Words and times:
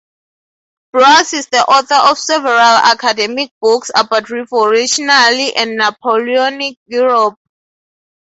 Broers 0.93 1.31
is 1.35 1.45
the 1.49 1.63
author 1.63 1.93
of 2.11 2.17
several 2.17 2.57
academic 2.57 3.51
books 3.61 3.91
about 3.95 4.31
revolutionary 4.31 5.53
and 5.55 5.75
Napoleonic 5.75 6.79
Europe. 6.87 7.35